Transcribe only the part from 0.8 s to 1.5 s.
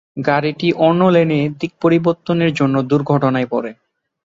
অন্য লেনে